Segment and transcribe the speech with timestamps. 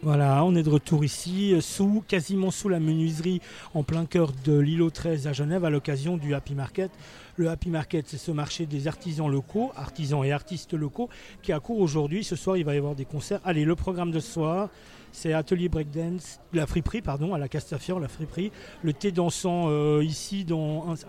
[0.00, 3.40] Voilà, on est de retour ici, sous, quasiment sous la menuiserie,
[3.74, 6.92] en plein cœur de l'îlot 13 à Genève, à l'occasion du Happy Market.
[7.34, 11.08] Le Happy Market, c'est ce marché des artisans locaux, artisans et artistes locaux,
[11.42, 12.22] qui a aujourd'hui.
[12.22, 13.40] Ce soir, il va y avoir des concerts.
[13.44, 14.68] Allez, le programme de ce soir,
[15.10, 18.52] c'est Atelier Breakdance, la friperie, pardon, à la Castafiore, la friperie.
[18.84, 20.46] Le thé dansant euh, ici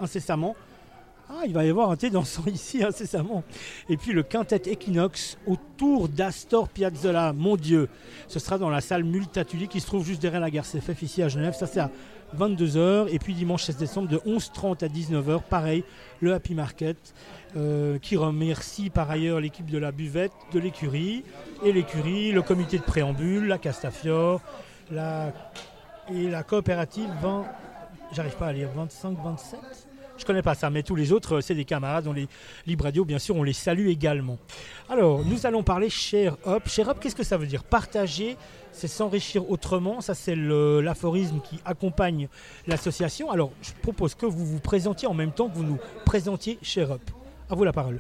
[0.02, 0.56] incessamment.
[1.32, 3.44] Ah, il va y avoir un thé dansant ici incessamment.
[3.88, 7.88] Et puis le quintet Equinox autour d'Astor Piazzolla, mon Dieu.
[8.28, 11.22] Ce sera dans la salle Multatuli qui se trouve juste derrière la gare CFF ici
[11.22, 11.54] à Genève.
[11.54, 11.92] Ça, c'est à
[12.36, 13.10] 22h.
[13.10, 15.84] Et puis dimanche 16 décembre de 11h30 à 19h, pareil,
[16.20, 16.98] le Happy Market.
[17.58, 21.24] Euh, qui remercie par ailleurs l'équipe de la buvette, de l'écurie,
[21.66, 24.40] et l'écurie, le comité de préambule, la Castafiore,
[24.92, 27.46] et la coopérative 20,
[28.12, 29.89] j'arrive pas à lire, 25-27
[30.20, 32.08] je connais pas ça, mais tous les autres, c'est des camarades.
[32.08, 32.28] On les
[32.68, 34.38] Libre Radio, bien sûr, on les salue également.
[34.90, 36.68] Alors, nous allons parler Share Up.
[36.68, 37.64] Share Up, qu'est-ce que ça veut dire?
[37.64, 38.38] Partager,
[38.72, 40.02] c'est s'enrichir autrement.
[40.02, 42.28] Ça, c'est l'aphorisme qui accompagne
[42.68, 43.32] l'association.
[43.32, 46.92] Alors, je propose que vous vous présentiez en même temps que vous nous présentiez Share
[46.92, 47.02] Up.
[47.50, 48.00] À vous la parole.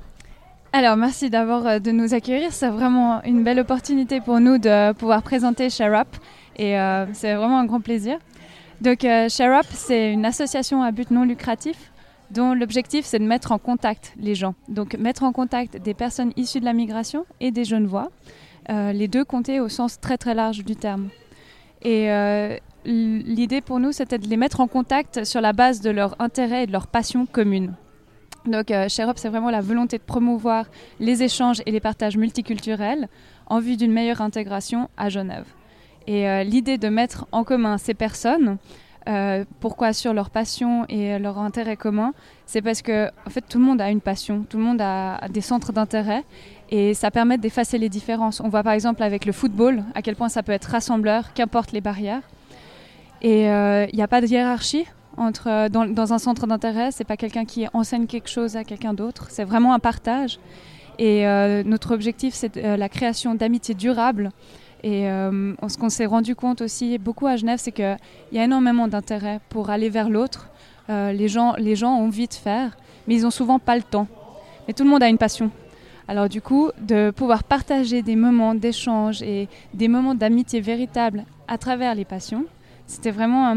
[0.71, 2.53] Alors, merci d'abord euh, de nous accueillir.
[2.53, 6.07] C'est vraiment une belle opportunité pour nous de pouvoir présenter Share Up.
[6.57, 8.19] Et euh, c'est vraiment un grand plaisir.
[8.79, 11.91] Donc, euh, Share Up, c'est une association à but non lucratif
[12.31, 14.55] dont l'objectif c'est de mettre en contact les gens.
[14.67, 18.09] Donc mettre en contact des personnes issues de la migration et des jeunes voix,
[18.69, 21.09] euh, les deux comptés au sens très très large du terme.
[21.81, 25.89] Et euh, l'idée pour nous c'était de les mettre en contact sur la base de
[25.89, 27.73] leur intérêt et de leur passion commune.
[28.45, 30.65] Donc euh, Sherop c'est vraiment la volonté de promouvoir
[30.99, 33.07] les échanges et les partages multiculturels
[33.47, 35.45] en vue d'une meilleure intégration à Genève.
[36.07, 38.57] Et euh, l'idée de mettre en commun ces personnes,
[39.09, 42.13] euh, pourquoi sur leur passion et leur intérêt commun
[42.45, 45.27] C'est parce que en fait, tout le monde a une passion, tout le monde a
[45.29, 46.23] des centres d'intérêt
[46.69, 48.39] et ça permet d'effacer les différences.
[48.39, 51.71] On voit par exemple avec le football à quel point ça peut être rassembleur, qu'importe
[51.71, 52.21] les barrières.
[53.21, 54.85] Et il euh, n'y a pas de hiérarchie
[55.17, 56.91] entre, dans, dans un centre d'intérêt.
[56.91, 59.27] C'est pas quelqu'un qui enseigne quelque chose à quelqu'un d'autre.
[59.31, 60.39] C'est vraiment un partage.
[60.99, 64.31] Et euh, notre objectif, c'est la création d'amitiés durables
[64.83, 67.97] et euh, ce qu'on s'est rendu compte aussi beaucoup à Genève, c'est qu'il
[68.31, 70.49] y a énormément d'intérêt pour aller vers l'autre.
[70.89, 73.83] Euh, les, gens, les gens ont envie de faire, mais ils n'ont souvent pas le
[73.83, 74.07] temps.
[74.67, 75.51] Mais tout le monde a une passion.
[76.07, 81.57] Alors du coup, de pouvoir partager des moments d'échange et des moments d'amitié véritable à
[81.57, 82.45] travers les passions,
[82.87, 83.53] c'était vraiment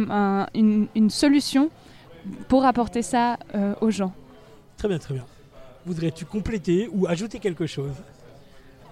[0.54, 1.70] une, solution
[2.48, 4.12] pour apporter ça euh, aux gens.
[4.76, 5.24] Très bien, très bien.
[5.86, 7.94] Voudrais-tu compléter ou ajouter quelque chose?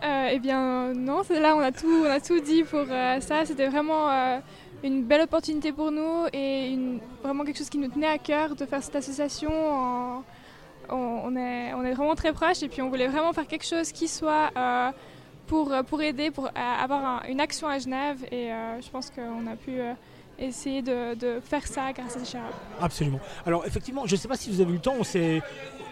[0.03, 3.45] Euh, eh bien non, là on a tout, on a tout dit pour euh, ça.
[3.45, 4.39] C'était vraiment euh,
[4.83, 6.79] une belle opportunité pour nous et
[7.23, 9.53] vraiment quelque chose qui nous tenait à cœur de faire cette association.
[10.89, 14.51] on, est, vraiment très proches et puis on voulait vraiment faire quelque chose qui soit
[15.47, 18.51] pour, pour aider, pour avoir une action à Genève et
[18.81, 19.81] je pense qu'on a pu
[20.39, 22.53] essayer de, faire ça grâce à Sharab.
[22.81, 23.21] Absolument.
[23.45, 25.05] Alors effectivement, je ne sais pas si vous avez eu le temps, on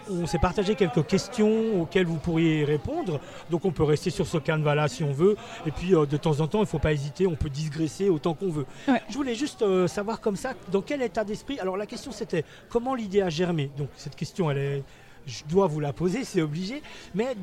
[0.09, 3.19] on s'est partagé quelques questions auxquelles vous pourriez répondre.
[3.49, 5.35] Donc on peut rester sur ce canevas-là si on veut.
[5.65, 8.09] Et puis euh, de temps en temps, il ne faut pas hésiter, on peut digresser
[8.09, 8.65] autant qu'on veut.
[9.09, 11.59] Je voulais juste euh, savoir comme ça, dans quel état d'esprit.
[11.59, 13.69] Alors la question c'était comment l'idée a germé?
[13.77, 14.83] Donc cette question, elle est,
[15.27, 16.81] je dois vous la poser, c'est obligé.
[17.13, 17.35] Mais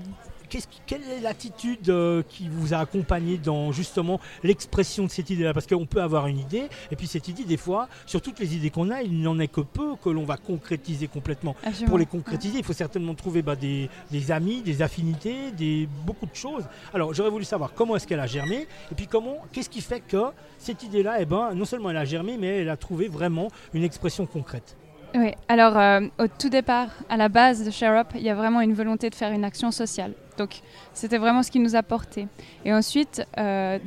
[0.87, 5.53] quelle est l'attitude euh, qui vous a accompagné dans justement l'expression de cette idée-là?
[5.53, 8.55] Parce qu'on peut avoir une idée, et puis cette idée, des fois, sur toutes les
[8.55, 11.57] idées qu'on a, il n'en est que peu que l'on va concrétiser complètement.
[11.87, 13.89] Pour les concrétiser, il faut certainement trouver bah, des,
[14.31, 16.65] amis, des affinités, des, beaucoup de choses.
[16.93, 20.01] Alors, j'aurais voulu savoir comment est-ce qu'elle a germé, et puis comment, qu'est-ce qui fait
[20.01, 20.27] que
[20.59, 23.85] cette idée-là, eh ben, non seulement elle a germé, mais elle a trouvé vraiment une
[23.85, 24.77] expression concrète?
[25.15, 28.35] Oui, alors euh, au tout départ, à la base de Share Up, il y a
[28.35, 30.13] vraiment une volonté de faire une action sociale.
[30.37, 30.61] Donc
[30.93, 32.29] c'était vraiment ce qui nous a porté.
[32.65, 33.79] Et ensuite, euh,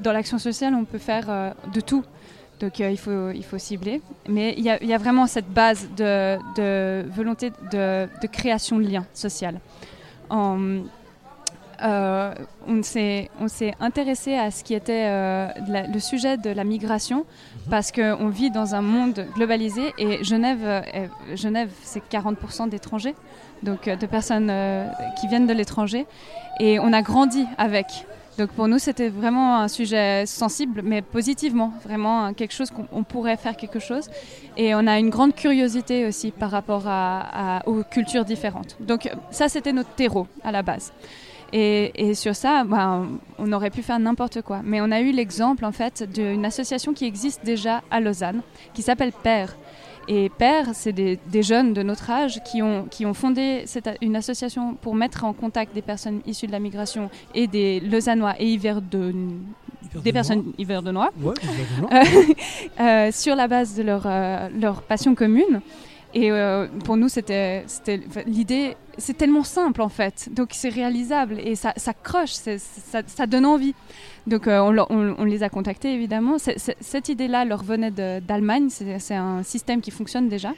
[0.00, 2.04] dans l'action sociale, on peut faire euh, de tout.
[2.60, 4.00] Donc il, faut, il faut cibler.
[4.28, 8.84] Mais il y, a, il y a vraiment cette base de, volonté de, création de
[8.84, 9.60] liens social.
[11.82, 12.34] Euh,
[12.66, 13.28] on s'est
[13.80, 17.70] intéressé à ce qui était euh, le sujet de la migration mhm.
[17.70, 23.14] parce qu'on vit dans un monde globalisé et Genève, euh, Genève c'est 40% d'étrangers,
[23.62, 24.52] donc de personnes
[25.20, 26.06] qui viennent de l'étranger
[26.60, 27.86] et on a grandi avec.
[28.38, 33.38] Donc pour nous, c'était vraiment un sujet sensible, mais positivement, vraiment quelque chose qu'on pourrait
[33.38, 34.10] faire quelque chose.
[34.58, 38.76] Et on a une grande curiosité aussi par rapport à, aux cultures différentes.
[38.80, 40.92] Donc ça, c'était notre terreau à la base.
[41.52, 43.08] Et, sur ça, ben,
[43.38, 44.60] on aurait pu faire n'importe quoi.
[44.64, 48.42] Mais on a eu l'exemple en fait d'une association qui existe déjà à Lausanne,
[48.74, 49.56] qui s'appelle Père.
[50.08, 54.14] Et Père, c'est des, jeunes de notre âge qui ont, qui ont fondé cette, une
[54.14, 58.56] association pour mettre en contact des personnes issues de la migration et des Lausannois et
[58.56, 61.10] des personnes Ouais, hivernois.
[62.80, 65.60] euh, sur la base de leur, euh, leur passion commune.
[66.16, 67.66] Et euh, pour nous, c'était
[68.26, 70.30] l'idée, c'est tellement simple en fait.
[70.32, 73.74] Donc c'est réalisable et ça, croche, ça, donne envie.
[74.26, 76.38] Donc euh, on, les a contactés évidemment.
[76.38, 80.54] Cette idée-là leur venait d'Allemagne, c'est un système qui fonctionne déjà.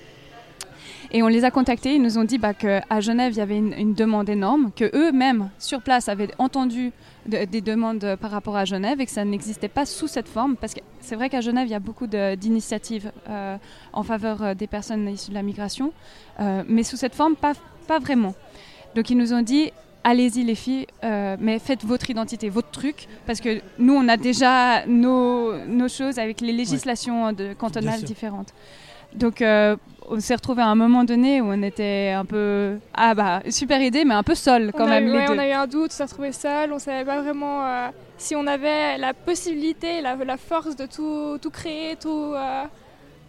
[1.13, 3.57] Et on les a contactés, ils nous ont dit bah, qu'à Genève, il y avait
[3.59, 6.93] une, une demande énorme, que eux-mêmes, sur place, avaient entendu
[7.27, 10.57] de- des demandes par rapport à Genève et que ça n'existait pas sous cette forme.
[10.57, 13.57] Parce que c'est vrai qu'à Genève, il y a beaucoup d'initiatives euh,
[13.93, 15.93] en faveur euh, des personnes issues de la migration,
[16.41, 17.53] euh, mais sous cette forme, pas,
[17.87, 18.35] pas vraiment.
[18.95, 19.71] Donc ils nous ont dit,
[20.05, 24.17] allez-y les filles, euh, mais faites votre identité, votre truc, parce que nous, on a
[24.17, 28.55] déjà nos, nos choses avec les législations de, cantonales différentes.
[29.15, 29.77] Donc euh,
[30.11, 33.81] on s'est retrouvé à un moment donné où on était un peu ah bah super
[33.81, 35.35] idée mais un peu seul quand on, même eu, les ouais, deux.
[35.35, 38.35] on a eu un doute, on s'est retrouvé seul, on savait pas vraiment euh, si
[38.35, 42.65] on avait la possibilité, la, la force de tout, tout créer, tout, euh,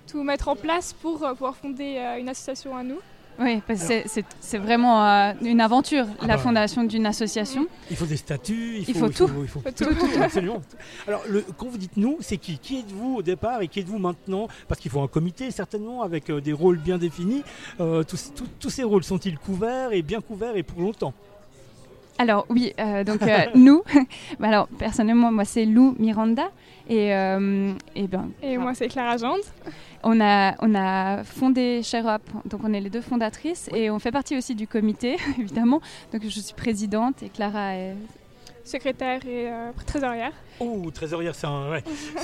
[0.10, 3.00] tout mettre en place pour euh, pouvoir fonder une association à nous.
[3.40, 3.94] Oui, parce que
[4.42, 6.42] c'est- vraiment euh, une aventure, Ah la bah.
[6.44, 7.68] fondation d'une association.
[7.90, 9.30] Il faut des statuts, il Il faut, tout.
[9.42, 9.94] il faut Faut tout, tout.
[9.96, 10.62] tout, absolument.
[11.08, 12.58] Alors, le, quand vous dites nous, c'est qui?
[12.60, 14.48] Qui êtes-vous au départ et qui êtes-vous maintenant?
[14.68, 17.44] Parce qu'il faut un comité, certainement, avec euh, des rôles bien définis.
[17.80, 21.14] Euh, tous, tous- tous ces rôles sont-ils couverts et bien couverts et pour longtemps?
[22.20, 23.82] Alors oui, euh, donc euh, nous,
[24.44, 26.52] alors personnellement moi c'est Lou Miranda
[26.90, 29.40] et, euh, et ben Et moi, c'est Clara Jande.
[30.04, 34.00] on a on a fondé Share Up, donc on est les deux fondatrices et on
[34.00, 35.80] fait partie aussi du comité évidemment.
[36.12, 37.96] Donc je suis présidente et Clara est
[38.66, 39.50] secrétaire et
[39.86, 40.34] trésorière.
[40.60, 41.84] Oh, trésorière, c'est ouais.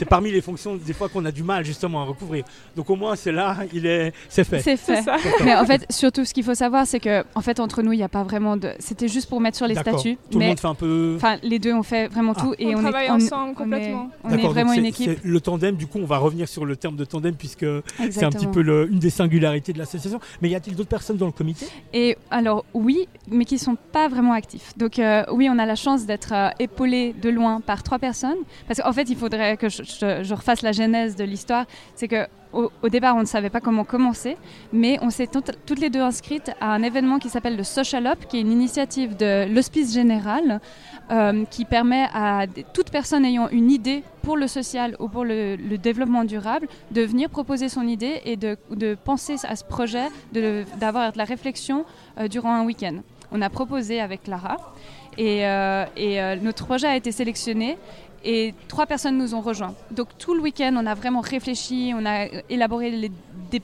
[0.09, 2.45] Parmi les fonctions des fois qu'on a du mal justement à recouvrir.
[2.75, 4.59] Donc au moins, c'est là, il est, c'est fait.
[4.59, 5.01] c'est fait.
[5.43, 7.97] Mais en fait, surtout, ce qu'il faut savoir, c'est que, en fait, entre nous, il
[7.97, 8.69] n'y a pas vraiment de.
[8.79, 10.17] C'était juste pour mettre sur les statuts.
[10.29, 11.13] Tout le monde fait un peu.
[11.17, 12.41] enfin, les deux ont fait vraiment Ah.
[12.41, 14.09] tout et On on, travaille est on- ensemble on est- complètement.
[14.23, 15.19] On est, D'accord, vraiment une c'est- équipe.
[15.23, 17.65] Le tandem, du coup, on va revenir sur le terme de tandem puisque
[18.11, 20.19] c'est un petit peu le- une des singularités de l'association.
[20.41, 21.67] Mais y a-t-il d'autres personnes dans le comité?
[21.93, 24.77] Et alors, oui, mais qui sont pas vraiment actifs.
[24.77, 28.25] Donc, euh, oui, on a la chance d'être euh, épaulé de loin par trois personnes.
[28.68, 31.66] Parce qu'en fait, il faudrait que je, refasse la genèse de l'histoire.
[31.95, 34.38] C'est que au, départ, on ne savait pas comment commencer,
[34.72, 38.07] mais on s'est tout- toutes les deux inscrites à un événement qui s'appelle le Social
[38.07, 40.62] Up, qui est une initiative de l'Hospice Général,
[41.12, 45.57] euh, qui permet à toute personne ayant une idée pour le social ou pour le,
[45.78, 48.57] développement durable de venir proposer son idée et de,
[49.04, 51.86] penser à ce projet, d'avoir de la réflexion
[52.18, 53.01] euh, durant un week-end.
[53.31, 54.57] On a proposé avec Clara
[55.18, 57.78] et, euh, et, euh, notre projet a été sélectionné
[58.25, 59.75] et trois personnes nous ont rejoints.
[59.92, 63.12] Donc tout le week-end, on a vraiment réfléchi, on a élaboré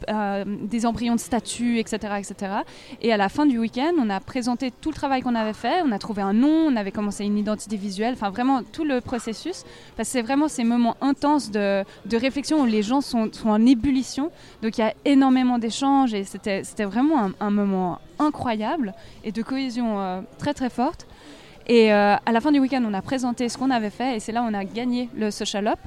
[0.10, 2.54] euh, des embryons de statuts, etc., etc.
[3.02, 5.82] Et à la fin du week-end, on a présenté tout le travail qu'on avait fait,
[5.84, 9.02] on a trouvé un nom, on avait commencé une identité visuelle, enfin vraiment tout le
[9.02, 9.64] processus.
[9.98, 11.84] Parce que c'est vraiment ces moments intenses de,
[12.14, 14.32] réflexion où les gens sont, en ébullition.
[14.62, 18.94] Donc il y a énormément d'échanges et c'était vraiment un, un moment incroyable
[19.24, 21.08] et de cohésion euh, très très forte.
[21.72, 24.20] Et euh, à la fin du week-end, on a présenté ce qu'on avait fait et
[24.20, 25.80] c'est là où on a gagné le Social Up,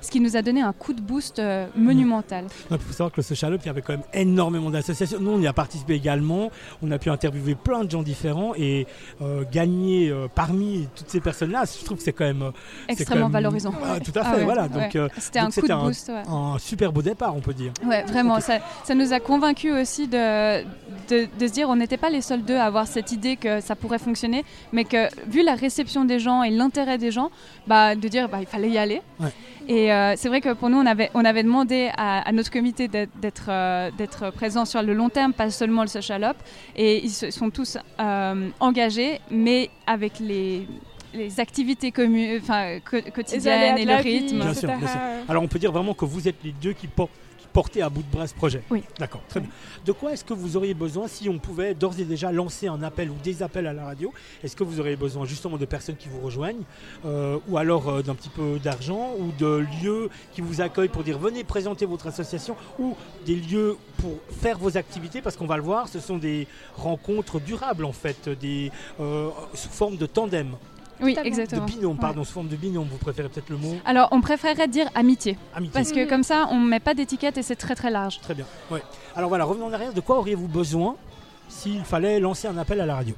[0.00, 2.46] ce qui nous a donné un coup de boost euh, monumental.
[2.70, 5.18] Il faut savoir que le Social Up, il y avait quand même énormément d'associations.
[5.20, 6.50] Nous, on y a participé également.
[6.82, 8.86] On a pu interviewer plein de gens différents et
[9.20, 12.50] euh, gagner euh, parmi toutes ces personnes-là, je trouve que c'est quand même
[12.88, 13.72] Extrêmement quand même- valorisant.
[13.84, 14.68] Ah, tout à Ah fait, ouais, voilà.
[14.68, 16.08] Donc, C'était un coup de un- boost.
[16.08, 16.22] ouais.
[16.28, 17.72] un super beau départ, on peut dire.
[17.86, 21.96] Ouais, vraiment, ça, ça nous a convaincus aussi de, de, de se dire on n'était
[21.96, 25.42] pas les seuls deux à avoir cette idée que ça pourrait fonctionner, mais que vu
[25.42, 27.30] la réception des gens et l'intérêt des gens,
[27.66, 29.02] bah, de dire bah, il fallait y aller.
[29.18, 29.28] Ouais.
[29.72, 32.50] Et euh, c'est vrai que pour nous, on avait, on avait demandé à, à notre
[32.50, 36.36] comité d'être- d'être euh, d'être présent sur le long terme, pas seulement le social up,
[36.74, 40.66] et ils se sont tous euh, engagés, mais avec les
[41.14, 44.38] les activités communes, enfin co- Les quotidiennes et le rythme.
[44.40, 45.00] Bien sûr, bien sûr.
[45.28, 47.08] Alors, on peut dire vraiment que vous êtes les deux qui, por-
[47.50, 48.62] qui portez à bout de bras ce projet.
[48.70, 48.82] Oui.
[48.98, 49.50] D'accord, très bien.
[49.84, 52.82] De quoi est-ce que vous auriez besoin si on pouvait d'ores et déjà lancer un
[52.82, 54.12] appel ou des appels à la radio?
[54.42, 56.62] Est-ce que vous auriez besoin justement de personnes qui vous rejoignent
[57.04, 61.04] euh, ou alors euh, d'un petit peu d'argent ou de lieux qui vous accueillent pour
[61.04, 65.20] dire venez présenter votre association ou des lieux pour faire vos activités?
[65.22, 69.68] Parce qu'on va le voir, ce sont des rencontres durables en fait, des, euh, sous
[69.68, 70.56] forme de tandem,
[71.02, 71.22] Oui, Totalement.
[71.22, 71.66] de exactement.
[71.66, 71.98] binôme, Ouais.
[72.00, 75.36] pardon, sous forme de binôme, vous préférez peut-être le mot Alors, on préférerait dire amitié.
[75.54, 75.72] amitié.
[75.72, 78.20] Parce que comme ça, on ne met pas d'étiquette et c'est très très large.
[78.20, 78.46] Très bien.
[78.70, 78.82] Ouais.
[79.16, 79.92] Alors voilà, revenons en arrière.
[79.92, 80.96] De quoi auriez-vous besoin
[81.48, 83.14] s'il fallait lancer un appel à la radio?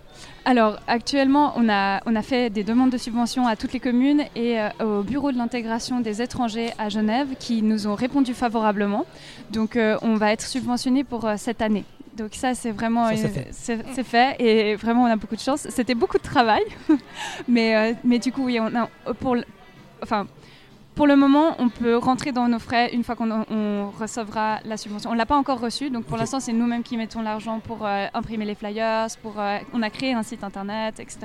[0.46, 4.22] Alors actuellement, on a, on a fait des demandes de subventions à toutes les communes
[4.34, 4.68] et euh,
[5.00, 9.04] au bureau de l'intégration des étrangers à Genève qui nous ont répondu favorablement.
[9.50, 11.84] Donc euh, on va être subventionné pour euh, cette année.
[12.22, 14.36] Donc ça, c'est vraiment Ça, c'est fait.
[14.38, 15.66] et vraiment on a beaucoup de chance.
[15.70, 16.62] C'était beaucoup de travail,
[17.48, 19.44] mais, euh, mais du coup oui, on a, pour, l-
[20.04, 20.28] enfin,
[20.94, 25.10] pour le moment, on peut rentrer dans nos frais une fois qu'on recevra la subvention.
[25.10, 27.84] On ne l'a pas encore reçu, donc pour l'instant, c'est nous-mêmes qui mettons l'argent pour
[27.84, 31.20] euh, imprimer les flyers, pour, euh, on a créé un site internet, etc.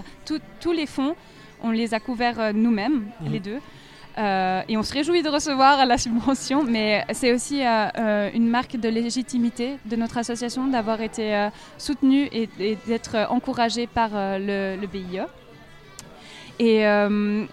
[0.60, 1.16] tous les fonds,
[1.62, 3.32] on les a couverts euh, nous-mêmes, mhm.
[3.32, 3.60] les deux.
[4.18, 9.78] Et on se réjouit de recevoir la subvention, mais c'est aussi une marque de légitimité
[9.86, 12.50] de notre association d'avoir été soutenue et,
[12.88, 15.22] d'être encouragée par le, le, BIE.
[16.60, 16.84] Et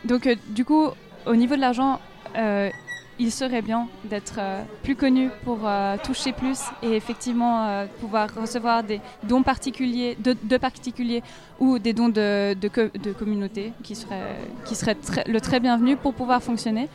[0.05, 0.89] donc, du coup,
[1.27, 2.01] au niveau de l'argent,
[2.37, 2.71] euh,
[3.19, 8.83] il serait bien d'être euh, plus connu pour euh, toucher plus et effectivement pouvoir recevoir
[8.83, 11.23] des dons particuliers, de, particuliers
[11.59, 16.89] ou des dons de, de, communauté qui seraient, le très bienvenu pour pouvoir fonctionner.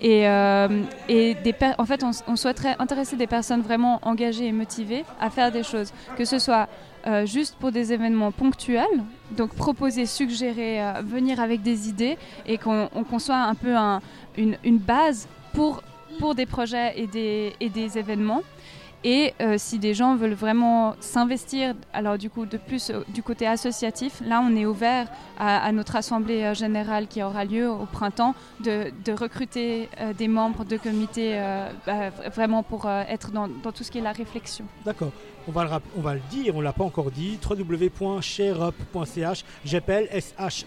[0.00, 5.50] Et, en fait, on, on, souhaiterait intéresser des personnes vraiment engagées et motivées à faire
[5.50, 6.68] des choses, que ce soit
[7.06, 9.04] euh, juste pour des événements ponctuels.
[9.30, 13.76] Donc proposer, suggérer, euh, venir avec des idées et qu'on soit un peu
[14.36, 15.82] une, base pour,
[16.18, 18.42] pour des projets et des, et des événements.
[19.08, 23.46] Et euh, si des gens veulent vraiment s'investir, alors du coup, de plus du côté
[23.46, 25.06] associatif, là, on est ouvert
[25.38, 28.34] à, notre assemblée générale qui aura lieu au printemps
[28.64, 31.40] de, recruter des membres de comité
[31.86, 34.64] bah, vraiment pour être dans, tout ce qui est la réflexion.
[34.84, 35.12] D'accord
[35.48, 40.08] on va le, on va le dire, on ne l'a pas encore dit, www.shareup.ch, j'appelle
[40.10, 40.62] S-H-A-R-E-U-P.ch.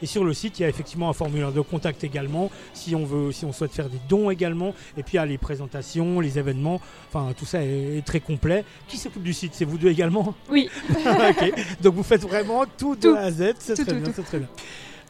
[0.00, 3.04] Et sur le site, il y a effectivement un formulaire de contact également, si on,
[3.04, 4.74] veut, si on souhaite faire des dons également.
[4.96, 8.64] Et puis il y a les présentations, les événements, enfin tout ça est, très complet.
[8.88, 9.54] Qui s'occupe du site?
[9.54, 10.34] C'est vous deux également?
[10.50, 10.68] Oui.
[11.80, 14.48] Donc vous faites vraiment tout, de A à Z, c'est très, bien, très bien.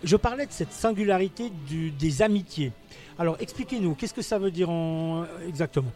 [0.05, 2.73] Je parlais de cette singularité des amitiés.
[3.19, 4.71] Alors expliquez-nous, qu'est-ce que ça veut dire
[5.47, 5.93] exactement?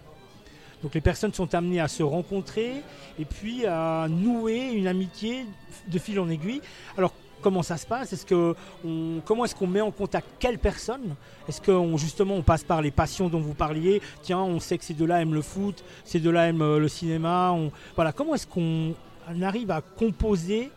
[0.83, 2.83] Donc les personnes sont amenées à se rencontrer
[3.19, 5.47] et puis à nouer une amitié
[5.89, 6.61] de fil en aiguille.
[6.97, 7.13] Alors
[7.47, 8.27] comment ça se passe?
[9.25, 11.15] Comment est-ce qu'on met en contact quelle personne?
[11.49, 14.03] Est-ce que justement on passe par les passions dont vous parliez?
[14.21, 17.57] Tiens, on sait que ces deux-là aiment le foot, ces deux-là aiment euh, le cinéma.
[17.95, 18.95] Voilà, comment est-ce qu'on
[19.41, 20.73] arrive à composer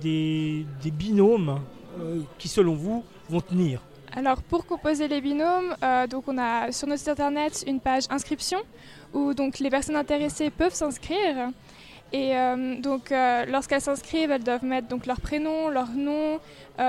[0.00, 1.60] des, binômes
[2.00, 3.82] euh, qui, selon vous, vont tenir?
[4.16, 8.04] Alors pour composer les binômes, euh, donc on a sur notre site internet une page
[8.08, 8.60] inscription
[9.12, 11.50] où donc les personnes intéressées peuvent s'inscrire.
[12.14, 16.38] Et euh, donc euh, lorsqu'elles s'inscrivent, elles doivent mettre donc leur prénom, leur nom,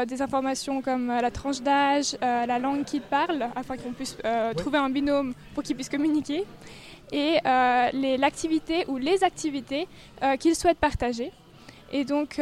[0.07, 4.17] des informations comme la tranche d'âge, la langue qu'ils parlent, afin qu'on puisse
[4.57, 6.43] trouver un binôme pour qu'ils puissent communiquer,
[7.11, 7.37] et
[8.17, 9.87] l'activité ou les activités
[10.39, 11.31] qu'ils souhaitent partager.
[11.93, 12.39] Et donc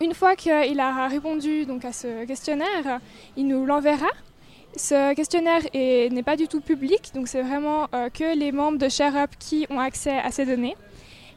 [0.00, 3.00] une fois qu'il a répondu donc, à ce questionnaire,
[3.36, 4.08] il nous l'enverra.
[4.76, 8.90] Ce questionnaire n'est pas du tout public, donc c'est vraiment euh, que les membres de
[8.90, 10.76] ShareUp qui ont accès à ces données.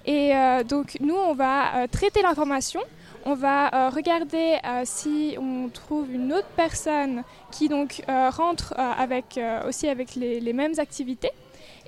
[0.10, 2.82] Et euh, donc nous, on va euh, traiter l'information,
[3.26, 9.38] on va regarder si on trouve une autre personne qui donc rentre avec,
[9.68, 11.32] aussi avec les mêmes activités.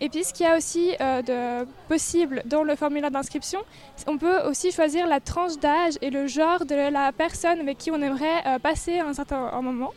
[0.04, 3.60] Et puis ce qu'il y a aussi euh, de possible dans le formulaire d'inscription,
[4.08, 7.92] on peut aussi choisir la tranche d'âge et le genre de la personne avec qui
[7.92, 9.94] on aimerait euh, passer un certain moment.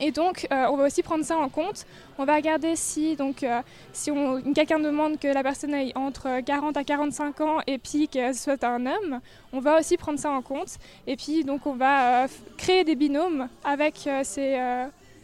[0.00, 1.86] Et donc, euh, on va aussi prendre ça en compte.
[2.18, 3.16] On va regarder si,
[3.92, 4.10] si
[4.54, 8.42] quelqu'un demande que la personne ait entre 40 à 45 ans et puis que ce
[8.44, 9.20] soit un homme,
[9.52, 10.78] on va aussi prendre ça en compte.
[11.06, 12.26] Et puis, donc, on va
[12.56, 14.58] créer des binômes avec ces,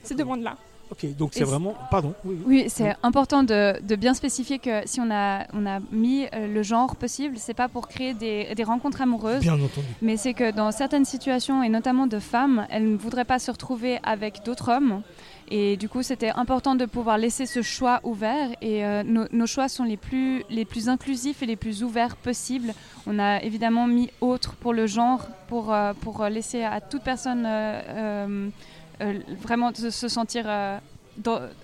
[0.03, 0.57] ces demandes-là.
[0.93, 1.75] Ok, donc c'est vraiment.
[1.91, 2.13] Pardon.
[2.25, 6.63] Oui, c'est important de, bien spécifier que si on a, on a mis euh, le
[6.63, 9.41] genre possible, c'est pas pour créer des, rencontres amoureuses.
[9.41, 9.87] Bien entendu.
[10.03, 13.51] Mais c'est que dans certaines situations, et notamment de femmes, elles ne voudraient pas se
[13.51, 15.03] retrouver avec d'autres hommes.
[15.49, 18.51] Et du coup, c'était important de pouvoir laisser ce choix ouvert.
[18.61, 22.75] Et euh, nos, choix sont les plus, les plus inclusifs et les plus ouverts possibles.
[23.07, 27.45] On a évidemment mis autre pour le genre, pour, euh, pour laisser à toute personne
[27.47, 28.49] euh,
[29.43, 30.79] vraiment de se sentir euh,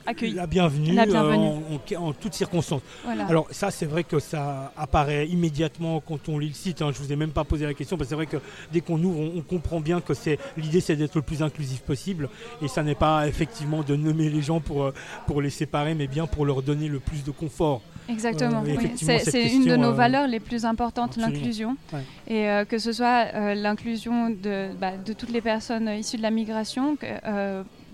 [0.06, 0.34] accueilli.
[0.34, 2.82] La bienvenue, euh, en, toutes circonstances.
[3.06, 6.82] Alors ça, c'est vrai que ça apparaît immédiatement quand on lit le site.
[6.82, 6.90] Hein.
[6.92, 8.38] Je vous ai même pas posé la question, parce que c'est vrai que
[8.72, 12.28] dès qu'on ouvre, on, comprend bien que c'est l'idée, c'est d'être le plus inclusif possible.
[12.62, 14.92] Et ça n'est pas effectivement de nommer les gens pour,
[15.26, 17.80] pour les séparer, mais bien pour leur donner le plus de confort.
[18.08, 18.64] Exactement.
[18.96, 21.76] c'est une de nos valeurs les plus importantes, l'inclusion.
[22.28, 26.96] Et que ce soit l'inclusion de, bah, de, toutes les personnes issues de la migration,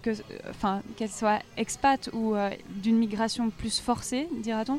[0.04, 0.10] que,
[0.50, 2.50] enfin, qu'elle soit expat ou euh,
[2.82, 4.78] d'une migration plus forcée, dira-t-on.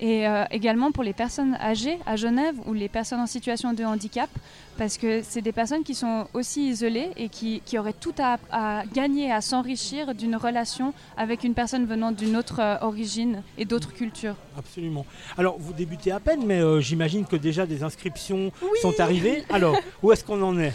[0.00, 3.84] Et euh, également pour les personnes âgées à Genève ou les personnes en situation de
[3.84, 4.28] handicap,
[4.76, 8.82] parce que c'est des personnes qui sont aussi isolées et qui, qui auraient tout à,
[8.92, 13.92] gagner, à s'enrichir d'une relation avec une personne venant d'une autre euh, origine et d'autres
[13.92, 14.34] cultures.
[14.58, 15.06] Absolument.
[15.38, 18.50] Alors, vous débutez à peine, mais j'imagine que déjà des inscriptions
[18.82, 19.44] sont arrivées.
[19.50, 20.72] Alors, où est-ce qu'on en est?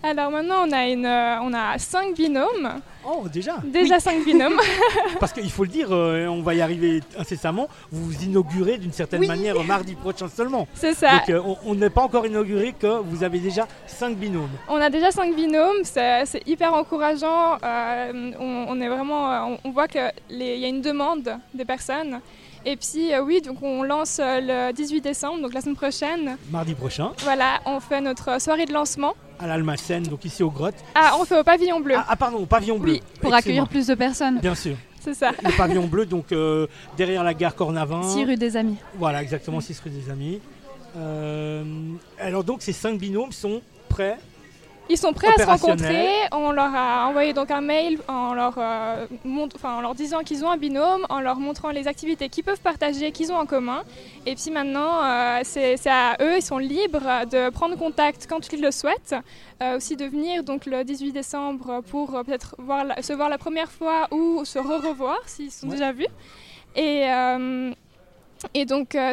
[0.00, 2.80] Alors maintenant, on a, une, on a cinq binômes.
[3.10, 4.60] Oh, déjà Déjà 5 binômes.
[5.20, 7.68] Parce qu'il faut le dire, euh, on va y arriver incessamment.
[7.90, 9.26] Vous vous inaugurez d'une certaine Oui.
[9.26, 10.68] manière mardi prochain seulement.
[10.74, 11.12] C'est ça.
[11.18, 14.50] Donc euh, on- n'est pas encore inauguré que vous avez déjà 5 binômes.
[14.68, 17.56] On a déjà 5 binômes, c'est hyper encourageant.
[17.62, 22.20] euh, on, on est vraiment, on, on voit qu'il y a une demande des personnes.
[22.66, 26.36] Et puis euh, oui, donc on lance euh, le 18 décembre, donc la semaine prochaine.
[26.50, 29.14] Mardi prochain, Voilà, on fait notre soirée de lancement.
[29.38, 30.74] À l'Almacène, donc ici aux grottes.
[30.94, 31.94] Ah, on fait au pavillon bleu.
[31.96, 32.94] Ah, ah, pardon, au pavillon bleu.
[32.94, 34.40] Oui, Pour accueillir plus de personnes.
[34.40, 34.76] Bien sûr.
[35.00, 35.30] C'est ça.
[35.44, 36.66] Le pavillon bleu, donc euh,
[36.96, 38.02] derrière la gare Cornavin.
[38.02, 38.76] 6 rue des Amis.
[38.96, 40.40] Voilà, exactement, 6 rue des Amis.
[40.96, 41.62] Euh,
[42.18, 44.18] alors donc ces 5 binômes sont prêts.
[44.90, 46.06] Ils sont prêts à se rencontrer.
[46.32, 50.20] On leur a envoyé donc un mail en leur, euh, mont- enfin, en leur disant
[50.20, 53.46] qu'ils ont un binôme, en leur montrant les activités qu'ils peuvent partager, qu'ils ont en
[53.46, 53.82] commun.
[54.24, 58.62] Et puis maintenant, euh, c'est à eux, ils sont libres de prendre contact quand ils
[58.62, 59.14] le souhaitent.
[59.62, 63.38] Euh, aussi de venir donc le 18 décembre pour peut-être voir la- se voir la
[63.38, 65.72] première fois ou se re-revoir s'ils sont Ouais.
[65.72, 66.06] déjà vus.
[66.76, 67.04] Et,
[68.54, 69.12] et donc, euh,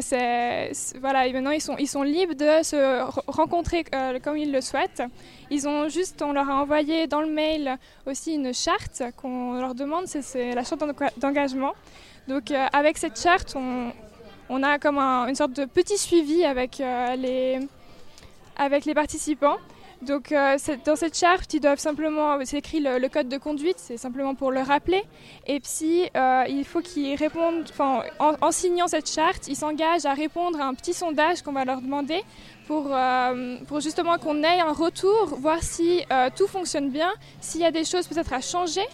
[1.02, 4.52] voilà, et maintenant ils sont, ils sont libres de se re- rencontrer euh, comme ils
[4.52, 5.04] le souhaitent.
[5.50, 9.74] Ils ont juste, on leur a envoyé dans le mail aussi une charte qu'on leur
[9.76, 11.74] demande, c'est, la charte d'enga- d'engagement.
[12.28, 13.92] Donc, euh, avec cette charte, on,
[14.50, 17.60] on a comme un- une sorte de petit suivi avec, euh, les,
[18.58, 19.58] avec les participants.
[20.02, 23.78] Donc, euh, dans cette charte, ils doivent simplement, c'est écrit le, le code de conduite,
[23.78, 25.04] c'est simplement pour le rappeler.
[25.48, 30.06] Et puis, euh, il faut qu'ils répondent, enfin, en, en signant cette charte, ils s'engagent
[30.06, 32.24] à répondre à un petit sondage qu'on va leur demander
[32.68, 37.62] pour, euh, pour justement qu'on ait un retour, voir si euh, tout fonctionne bien, s'il
[37.62, 38.86] y a des choses peut-être à changer,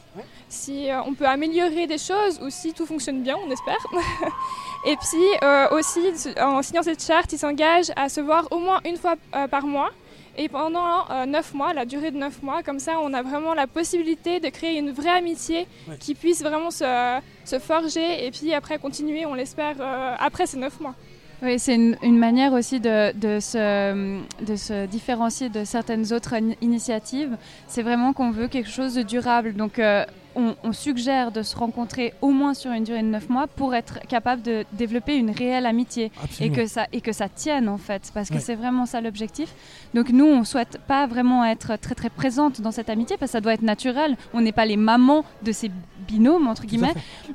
[0.49, 3.83] si euh, on peut améliorer des choses ou si tout fonctionne bien, on espère.
[4.85, 5.99] Et puis euh, aussi,
[6.39, 9.65] en signant cette charte, ils s'engagent à se voir au moins une fois euh, par
[9.65, 9.89] mois.
[10.37, 13.53] Et pendant euh, 9 mois, la durée de 9 mois, comme ça, on a vraiment
[13.53, 15.97] la possibilité de créer une vraie amitié Ouais.
[15.99, 20.57] qui puisse vraiment se, se forger et puis après continuer, on l'espère, euh, après ces
[20.57, 20.95] 9 mois.
[21.43, 26.33] Oui, c'est une, une manière aussi de, de, se, de se différencier de certaines autres
[26.35, 27.35] in- initiatives.
[27.67, 29.53] C'est vraiment qu'on veut quelque chose de durable.
[29.55, 33.29] Donc, euh, on, on suggère de se rencontrer au moins sur une durée de 9
[33.29, 37.29] mois pour être capable de développer une réelle amitié et que ça et que ça
[37.29, 38.39] tienne en fait parce que Ouais.
[38.39, 39.53] c'est vraiment ça l'objectif.
[39.93, 43.33] Donc nous on souhaite pas vraiment être très très présente dans cette amitié parce que
[43.37, 44.15] ça doit être naturel.
[44.33, 45.69] On n'est pas les mamans de ces
[46.07, 46.93] binômes entre guillemets.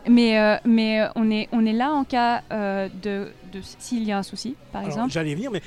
[0.08, 4.04] mais euh, mais euh, on est on est là en cas euh, de, de s'il
[4.04, 5.12] y a un souci par Alors, exemple.
[5.12, 5.62] J'allais venir, mais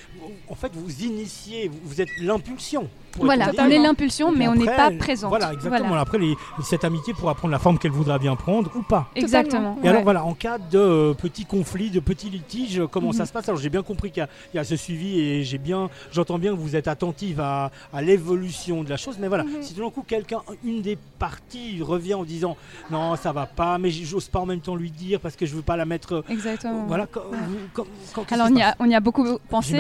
[0.50, 2.90] en fait vous initiez, vous, vous êtes l'impulsion.
[3.18, 5.88] Voilà on est l'impulsion mais on n'est pas présente Voilà, exactement.
[5.90, 6.02] Voilà.
[6.02, 9.10] Après, les- cette amitié pourra prendre la forme qu'elle voudra bien prendre ou pas.
[9.16, 13.24] exactement Et alors voilà, en cas de euh, petits conflits, de petits litiges, comment ça
[13.24, 13.28] Mhm.
[13.28, 13.50] se passe?
[13.50, 15.90] Alors j'ai bien compris qu'il y a- il y, a ce suivi et j'ai bien,
[16.12, 19.18] j'entends bien que vous êtes attentive à, à l'évolution de la chose.
[19.20, 19.62] Mais voilà, Mhm.
[19.62, 22.56] si tout d'un coup quelqu'un, une des parties revient en disant
[22.92, 25.56] non ça va pas, mais j'ose pas en même temps lui dire parce que je
[25.56, 26.14] veux pas la mettre.
[26.16, 29.00] euh, exactement Voilà, quand, vous- quand- quand- qu'est-ce Alors on y, a, on y a
[29.00, 29.76] beaucoup pensé,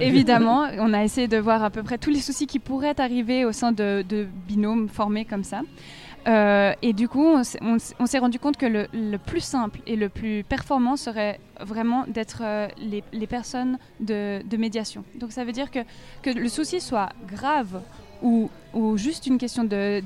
[0.00, 0.64] évidemment.
[0.78, 3.52] On a essayé de voir à peu près tous les soucis qui pourraient arriver au
[3.52, 4.04] sein de,
[4.46, 5.62] binômes formés comme ça.
[6.26, 10.42] Euh, et du coup, on s'est- rendu compte que le, plus simple et le plus
[10.42, 12.68] performant serait vraiment d'être euh,
[13.12, 15.04] les, personnes de, médiation.
[15.16, 15.80] Donc ça veut dire que,
[16.22, 17.82] que le souci soit grave
[18.22, 20.02] ou, ou juste une question de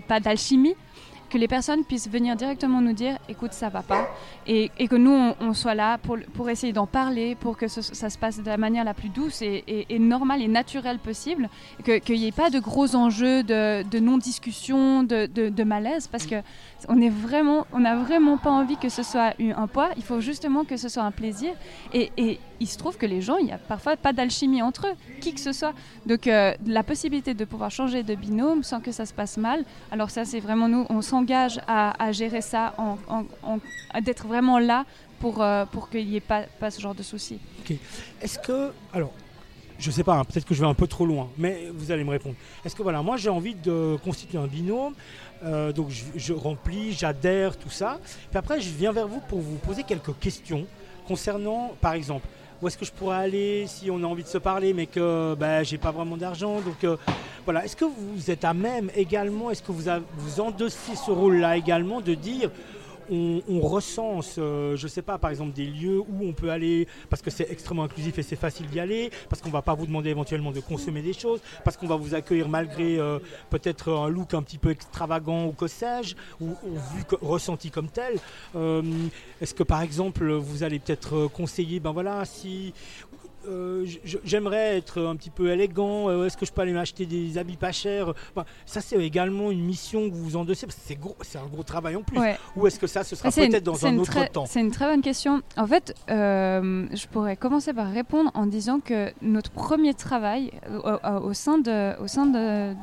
[0.00, 0.74] pas d'alchimie,
[1.28, 4.08] que les personnes puissent venir directement nous dire écoute ça va pas
[4.46, 8.10] et, et que nous on, soit là pour, pour essayer d'en parler pour que ça
[8.10, 11.48] se passe de la manière la plus douce et, et- normale et naturelle possible
[11.84, 16.26] qu'il n'y ait pas de gros enjeux de, de non-discussion de, de- de malaise parce
[16.26, 16.36] que
[16.88, 19.90] on vraiment on n'a vraiment pas envie que ce soit un poids.
[19.96, 21.52] Il faut justement que ce soit un plaisir.
[21.92, 24.94] Et, il se trouve que les gens il n'y a parfois pas d'alchimie entre eux
[25.20, 25.74] qui que ce soit.
[26.06, 29.64] Donc euh, la possibilité de pouvoir changer de binôme sans que ça se passe mal.
[29.90, 32.96] Alors ça c'est vraiment nous on s'engage à, gérer ça en,
[34.00, 34.86] d'être vraiment là
[35.18, 37.38] pour, euh, pour qu'il n'y ait pas, ce genre de soucis.
[38.22, 39.12] Est-ce que, alors,
[39.78, 42.04] je sais pas, hein, peut-être que je vais un peu trop loin, mais vous allez
[42.04, 42.34] me répondre.
[42.64, 44.94] Est-ce que voilà, moi j'ai envie de constituer un binôme,
[45.44, 47.98] euh, donc je, remplis, j'adhère, tout ça.
[48.30, 50.66] Puis après, je viens vers vous pour vous poser quelques questions
[51.06, 52.26] concernant, par exemple,
[52.60, 55.34] où est-ce que je pourrais aller si on a envie de se parler, mais que
[55.34, 56.60] ben, j'ai pas vraiment d'argent.
[56.60, 56.96] Donc euh,
[57.44, 61.56] voilà, est-ce que vous êtes à même également, est-ce que vous, vous endossez ce rôle-là
[61.56, 62.50] également de dire
[63.10, 67.22] on, recense, euh, je sais pas, par exemple des lieux où on peut aller parce
[67.22, 70.10] que c'est extrêmement inclusif et c'est facile d'y aller, parce qu'on va pas vous demander
[70.10, 73.18] éventuellement de consommer des choses, parce qu'on va vous accueillir malgré euh,
[73.50, 77.70] peut-être un look un petit peu extravagant ou que sais-je, ou, ou vu que- ressenti
[77.70, 78.18] comme tel.
[78.54, 78.82] Euh,
[79.40, 82.72] Est-ce que par exemple vous allez peut-être euh, conseiller, ben voilà, si
[83.48, 83.86] euh,
[84.24, 87.56] j'aimerais être un petit peu élégant, euh, est-ce que je peux aller m'acheter des habits
[87.56, 88.12] pas chers
[88.64, 92.02] Ça, c'est également une mission que vous endossez, parce que c'est, un gros travail en
[92.02, 92.18] plus.
[92.56, 94.46] Ou est-ce que ça, ce sera peut-être dans un autre temps?
[94.46, 95.42] C'est une très bonne question.
[95.56, 100.52] En fait, euh, je pourrais commencer par répondre en disant que notre premier travail
[101.22, 102.74] au, sein de, au sein de,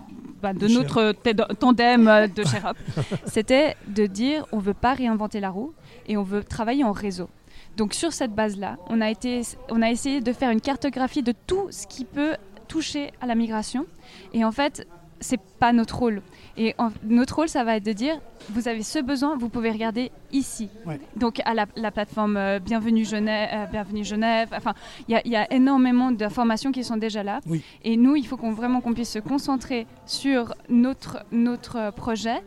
[0.41, 1.13] bah, de notre
[1.53, 2.77] tandem de Sherop,
[3.25, 5.73] c'était de dire on ne veut pas réinventer la roue
[6.07, 7.29] et on veut travailler en réseau.
[7.77, 11.33] Donc sur cette base-là, on, a été, on a essayé de faire une cartographie de
[11.47, 12.35] tout ce qui peut
[12.67, 13.85] toucher à la migration.
[14.33, 14.87] Et en fait,
[15.19, 16.21] c'est pas notre rôle.
[16.55, 20.11] Et notre rôle, ça va être de dire, vous avez ce besoin, vous pouvez regarder
[20.31, 20.69] ici.
[21.15, 24.49] Donc à la, plateforme euh, Bienvenue Genève, euh, Bienvenue Genève.
[24.55, 24.73] Enfin,
[25.07, 27.39] il y, a énormément d'informations qui sont déjà là.
[27.83, 32.43] Et nous, il faut qu'on vraiment qu'on puisse se concentrer sur notre notre projet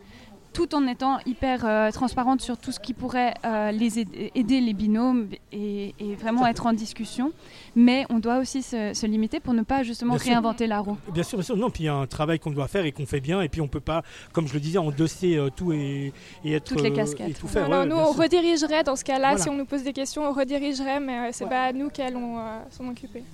[0.57, 4.73] tout en étant hyper euh, transparente sur tout ce qui pourrait euh, les aider, les
[4.73, 7.33] binômes et, vraiment être en discussion.
[7.75, 10.97] Mais on doit aussi se, limiter pour ne pas justement réinventer la roue.
[11.13, 11.59] Bien sûr, bien sûr.
[11.59, 13.43] Non, puis il y a un travail qu'on doit faire et qu'on fait bien.
[13.43, 16.15] Et puis on peut pas, comme je le disais, endosser euh, tout et,
[16.47, 16.65] être.
[16.65, 17.29] Toutes les casquettes.
[17.29, 17.69] Et tout faire.
[17.85, 19.37] nous, on redirigerait dans ce cas-là.
[19.37, 22.39] Si on nous pose des questions, on redirigerait, mais c'est pas à nous qui allons
[22.71, 23.25] s'en occuper.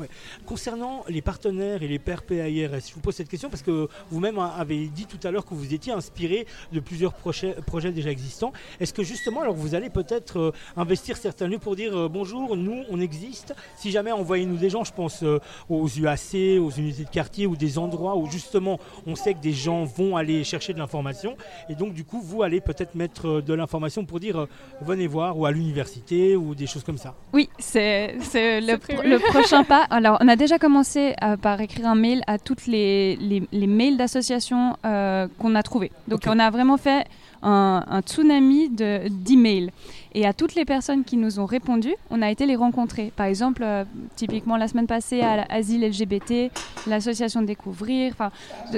[0.45, 4.41] Concernant les partenaires et les pairs PAIRS, je vous pose cette question parce que vous-même
[4.41, 8.53] avez dit tout à l'heure que vous étiez inspiré de plusieurs projets, projets déjà existants.
[8.81, 12.57] Est-ce que justement, alors vous allez peut-être euh, investir certains lieux pour dire euh, bonjour,
[12.57, 13.55] nous on existe?
[13.77, 17.57] Si jamais envoyez-nous des gens, je pense euh, aux UAC, aux unités de quartier ou
[17.57, 21.37] des endroits où justement on sait que des gens vont aller chercher de l'information.
[21.69, 24.47] Et donc du coup, vous allez peut-être mettre de l'information pour dire
[24.81, 27.15] venez voir ou à l'université ou des choses comme ça.
[27.33, 29.85] Oui, c'est le, le, prochain pas.
[29.91, 34.77] Alors on a déjà commencé par écrire un mail à toutes les, les, mails d'associations
[34.83, 35.93] qu'on a trouvés.
[36.09, 37.02] Donc on a vraiment fait
[37.43, 39.71] un, tsunami d'emails.
[40.15, 43.13] et à toutes les personnes qui nous ont répondu, on a été les rencontrer.
[43.17, 43.85] Par exemple, euh,
[44.17, 46.53] typiquement la semaine passée à l'asile LGBT,
[46.87, 48.31] l'association Découvrir, enfin,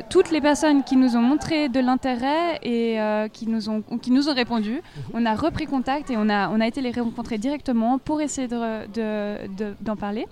[0.08, 4.10] toutes les personnes qui nous ont montré de l'intérêt et euh, qui, nous ont, qui
[4.10, 5.02] nous ont répondu, mhm.
[5.14, 8.48] on a repris contact et on a, on a été les rencontrer directement pour essayer
[8.48, 10.26] d'en de, de, parler.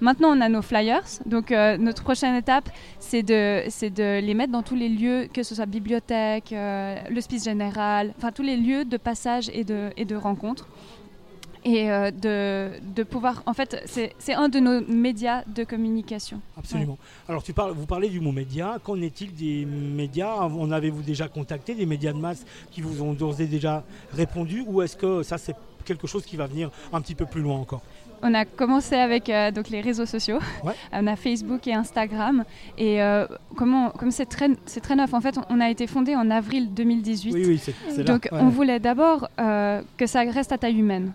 [0.00, 1.04] Maintenant, on a nos flyers.
[1.26, 5.54] Donc, euh, notre prochaine étape, c'est de, les mettre dans tous les lieux, que ce
[5.54, 10.66] soit bibliothèque, euh, le spice général, enfin tous les lieux de passage et de rencontre.
[11.64, 13.42] Et euh, de, de, pouvoir.
[13.46, 16.40] En fait, c'est un de nos médias de communication.
[16.56, 16.98] Absolument.
[17.28, 18.78] Alors, tu parles, vous parlez du mot média.
[18.82, 20.34] Qu'en est-il des médias?
[20.36, 24.64] En avez-vous déjà contacté des médias de masse qui vous ont d'ores et déjà répondu
[24.66, 27.56] Ou est-ce que ça, c'est quelque chose qui va venir un petit peu plus loin
[27.56, 27.82] encore?
[28.22, 30.38] On a commencé avec euh, donc les réseaux sociaux.
[30.92, 32.44] On a Facebook et Instagram.
[32.76, 34.48] Et euh, comment, comme c'est très,
[34.82, 37.32] très neuf, en fait, on a été fondé en avril 2018.
[37.32, 41.12] Oui, oui, c'est, Donc, on voulait d'abord euh, que ça reste à taille humaine.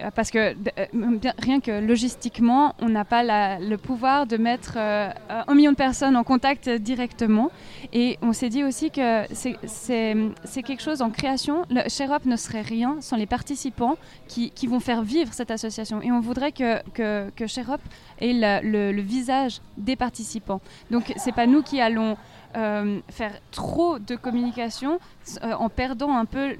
[0.00, 5.10] Euh, parce que euh, rien que logistiquement, on n'a pas le pouvoir de mettre euh,
[5.28, 7.50] un million de personnes en contact directement.
[7.92, 11.64] Et on s'est dit aussi que c'est quelque chose en création.
[11.70, 16.02] Le Sherop ne serait rien sans les participants qui, vont faire vivre cette association.
[16.02, 16.82] Et on voudrait que,
[17.30, 17.80] que, Sherop
[18.20, 18.32] ait
[18.62, 20.60] le, visage des participants.
[20.90, 22.16] Donc, c'est pas nous qui allons
[22.54, 24.98] faire trop de communication
[25.42, 26.54] euh, en perdant un peu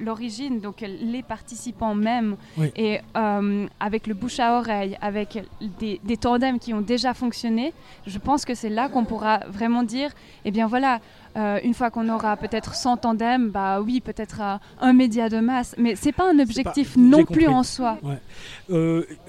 [0.00, 2.36] l'origine, donc les participants même,
[2.76, 5.42] et euh, avec le bouche à oreille, avec
[5.78, 7.72] des, des, tandems qui ont déjà fonctionné,
[8.06, 10.10] je pense que c'est là qu'on pourra vraiment dire,
[10.44, 11.00] eh bien voilà,
[11.36, 14.40] euh, une fois qu'on aura peut-être 100 tandems, bah oui, peut-être
[14.80, 17.98] un média de masse, mais c'est pas un objectif non plus en soi.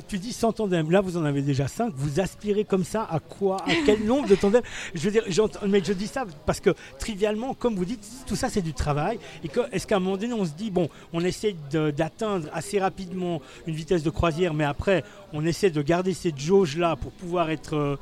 [0.07, 3.19] Tu dis 100 tandems, là vous en avez déjà 5, vous aspirez comme ça à
[3.19, 3.57] quoi?
[3.67, 4.63] À quel nombre de tandems?
[4.95, 5.23] Je veux dire,
[5.67, 9.19] mais je dis ça parce que trivialement, comme vous dites, tout ça c'est du travail.
[9.43, 13.41] Et est-ce qu'à un moment donné on se dit, bon, on essaie d'atteindre assez rapidement
[13.67, 15.03] une vitesse de croisière, mais après
[15.33, 17.95] on essaie de garder cette jauge là pour pouvoir être euh,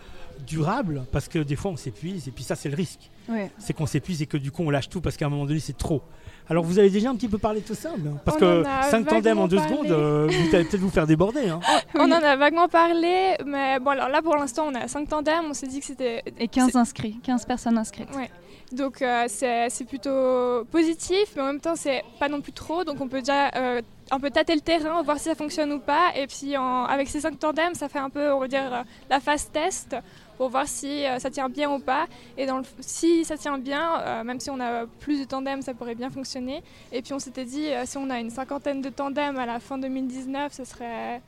[0.48, 3.10] durable, parce que des fois on s'épuise, et puis ça c'est le risque
[3.58, 5.60] c'est qu'on s'épuise et que du coup on lâche tout parce qu'à un moment donné
[5.60, 6.02] c'est trop.
[6.50, 7.92] Alors vous avez déjà un petit peu parlé de tout ça
[8.26, 11.48] Parce que 5 tandems en 2 secondes, euh, vous allez peut-être vous faire déborder.
[11.50, 11.60] Hein.
[11.94, 15.46] On en a vaguement parlé, mais bon alors là pour l'instant on a 5 tandems,
[15.50, 16.24] on s'est dit que c'était...
[16.40, 18.10] Et 15 inscrits, 15 personnes inscrites.
[18.16, 18.32] Ouais.
[18.72, 23.02] Donc euh, c'est plutôt positif, mais en même temps c'est pas non plus trop, donc
[23.02, 26.12] on peut déjà euh, un peu tâter le terrain, voir si ça fonctionne ou pas,
[26.16, 29.50] et puis avec ces 5 tandems ça fait un peu, on va dire, la phase
[29.52, 29.96] test
[30.40, 32.08] pour voir si euh, ça tient bien ou pas.
[32.38, 35.62] Et dans le, si ça tient bien, euh, même si on a plus de tandems,
[35.62, 36.64] ça pourrait bien fonctionner.
[36.94, 39.60] Et puis on s'était dit, euh, si on a une cinquantaine de tandems à la
[39.60, 41.22] fin 2019, ce serait...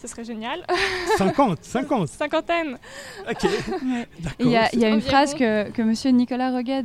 [0.00, 0.64] Ce serait génial.
[1.16, 2.08] 50, 50.
[2.08, 2.78] Cinquantaine.
[3.28, 3.50] Ok.
[4.38, 6.84] Il y a, y a une phrase que, que Monsieur Nicolas Reguet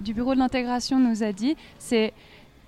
[0.00, 2.12] du Bureau de l'intégration nous a dit, c'est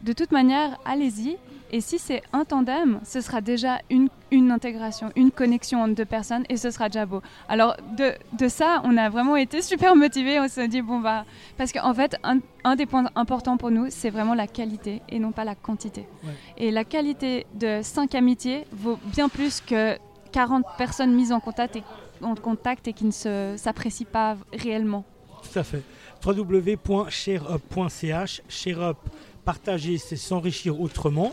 [0.03, 1.37] de toute manière, allez-y.
[1.71, 6.05] Et si c'est un tandem, ce sera déjà une, une, intégration, une connexion entre deux
[6.05, 7.23] personnes et ce sera déjà beau.
[7.49, 10.39] Alors de, de ça, on a vraiment été super motivés.
[10.39, 11.25] On s'est dit, bon, bah,
[11.57, 15.19] parce qu'en fait, un, un, des points importants pour nous, c'est vraiment la qualité et
[15.19, 16.07] non pas la quantité.
[16.25, 16.33] Ouais.
[16.57, 19.99] Et la qualité de cinq amitiés vaut bien plus que
[20.33, 21.83] 40 personnes mises en contact et,
[22.23, 25.05] en contact et qui ne s'apprécient pas réellement.
[25.43, 25.83] Tout à fait.
[26.25, 28.99] www.shareup.ch, ShareUp,
[29.45, 31.33] partager, c'est s'enrichir autrement.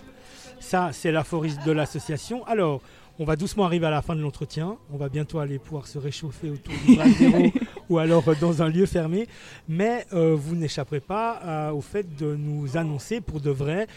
[0.63, 2.45] Ça, c'est l'aphorisme de l'association.
[2.47, 2.82] Alors,
[3.19, 4.78] on va doucement arriver à la fin de l'entretien.
[4.91, 7.52] On va bientôt aller pouvoir se réchauffer autour du bras zéro
[7.89, 9.28] ou alors dans un lieu fermé.
[9.67, 13.88] Mais euh, vous n'échapperez pas euh, au fait de nous annoncer pour de vrai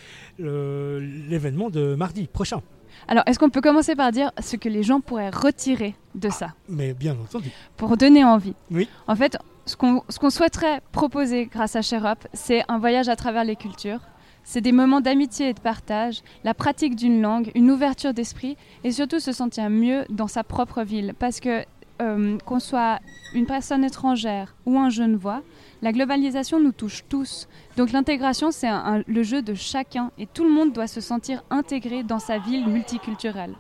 [0.40, 2.61] euh, l'événement de mardi prochain.
[3.09, 6.52] Alors, est-ce qu'on peut commencer par dire ce que les gens pourraient retirer de ça?
[6.68, 7.50] Mais bien entendu.
[7.76, 8.55] Pour donner envie.
[8.72, 8.88] Oui.
[9.07, 13.44] En fait, ce qu'on qu souhaiterait proposer grâce à ShareUp, c'est un voyage à travers
[13.44, 14.00] les cultures.
[14.48, 18.92] C'est des moments d'amitié et de partage, la pratique d'une langue, une ouverture d'esprit et
[18.92, 21.14] surtout se sentir mieux dans sa propre ville.
[21.18, 21.64] Parce que
[22.00, 23.00] euh, qu'on soit
[23.35, 25.42] une personne étrangère ou un jeune voix,
[25.82, 27.48] la globalisation nous touche tous.
[27.76, 28.68] Donc l'intégration, c'est
[29.04, 32.68] le jeu de chacun et tout le monde doit se sentir intégré dans sa ville
[32.68, 33.56] multiculturelle.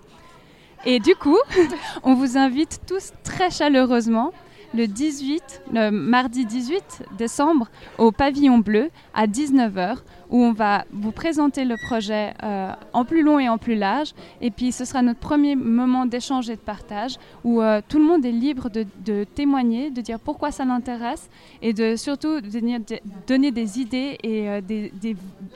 [0.84, 1.38] Et du coup,
[2.04, 4.32] on vous invite tous très chaleureusement
[4.76, 9.98] le 18, le mardi 18 décembre, au Pavillon Bleu à 19h,
[10.30, 14.12] où on va vous présenter le projet euh, en plus long et en plus large.
[14.40, 18.04] Et puis ce sera notre premier moment d'échange et de partage, où euh, tout le
[18.04, 21.30] monde est libre de, témoigner, de dire pourquoi ça l'intéresse,
[21.62, 24.60] et de surtout de, donner des idées et euh,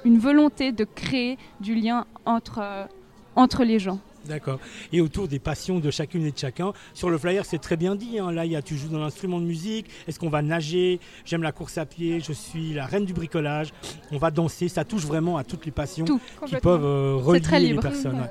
[0.04, 2.88] une volonté de créer du lien entre,
[3.36, 3.98] entre les gens.
[4.26, 4.58] D'accord.
[4.92, 6.72] Et autour des passions de chacune et de chacun.
[6.94, 8.18] Sur le flyer, c'est très bien dit.
[8.18, 8.32] Hein.
[8.32, 9.86] Là, il y a, tu joues dans l'instrument de musique.
[10.06, 11.00] Est-ce qu'on va nager?
[11.24, 12.20] J'aime la course à pied.
[12.20, 13.72] Je suis la reine du bricolage.
[14.12, 14.68] On va danser.
[14.68, 18.20] Ça touche vraiment à toutes les passions Tout, qui peuvent euh, relier les personnes.
[18.20, 18.30] Ouais.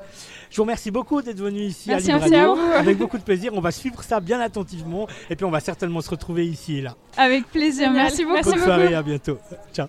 [0.50, 2.56] Je vous remercie beaucoup d'être venu ici Merci à Libre Radio.
[2.74, 3.52] À avec beaucoup de plaisir.
[3.54, 5.08] On va suivre ça bien attentivement.
[5.30, 6.96] Et puis, on va certainement se retrouver ici et là.
[7.18, 7.92] Avec plaisir.
[7.92, 8.50] Merci beaucoup.
[8.50, 8.96] Bonne soirée.
[8.96, 9.38] À bientôt.
[9.74, 9.88] Ciao.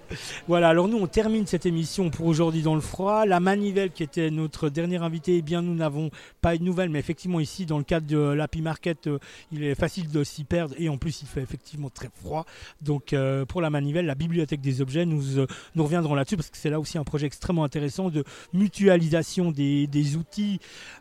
[0.49, 0.69] Voilà.
[0.69, 3.25] Alors, nous, on termine cette émission pour aujourd'hui dans le froid.
[3.25, 6.11] La Manivelle, qui était notre dernier invité, eh bien, nous n'avons
[6.43, 9.19] pas une nouvelle, mais effectivement, ici, dans le cadre de l'Happy Market, euh,
[9.53, 10.75] il est facile de s'y perdre.
[10.79, 12.45] Et en plus, il fait effectivement très froid.
[12.83, 16.51] Donc, euh, pour la Manivelle, la bibliothèque des objets, nous, euh, nous reviendrons là-dessus parce
[16.51, 20.50] que c'est là aussi un projet extrêmement intéressant de mutualisation des, des outils.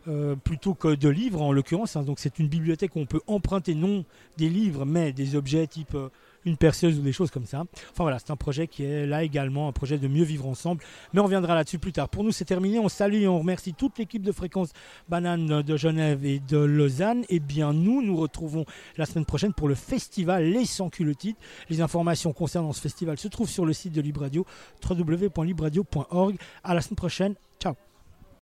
[0.08, 1.96] Euh, plutôt que de livres en l'occurrence.
[1.96, 2.02] Hein.
[2.02, 4.04] Donc c'est une bibliothèque où on peut emprunter non
[4.36, 6.08] des livres mais des objets type euh,
[6.44, 7.64] une perceuse ou des choses comme ça.
[7.90, 10.82] Enfin voilà, c'est un projet qui est là également, un projet de mieux vivre ensemble.
[11.12, 12.08] Mais on reviendra là-dessus plus tard.
[12.08, 12.78] Pour nous, c'est terminé.
[12.78, 14.70] On salue et on remercie toute l'équipe de Fréquence
[15.08, 17.24] Banane de Genève et de Lausanne.
[17.28, 18.64] Et bien nous, nous retrouvons
[18.96, 21.36] la semaine prochaine pour le festival Les Sans Culottides.
[21.68, 24.46] Les informations concernant ce festival se trouvent sur le site de Libre Radio,
[24.88, 26.36] www.libradio.org.
[26.64, 27.34] À la semaine prochaine.
[27.60, 27.89] Ciao